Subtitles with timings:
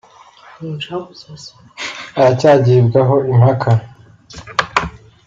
[2.17, 3.71] iracyagibwaho impaka